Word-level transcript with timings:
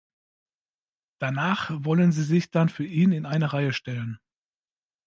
Danach 1.19 1.69
wollen 1.85 2.11
sie 2.11 2.23
sich 2.23 2.49
dann 2.49 2.69
für 2.69 2.83
ihn 2.87 3.11
in 3.11 3.27
eine 3.27 3.53
Reihe 3.53 3.71
stellen. 3.71 4.17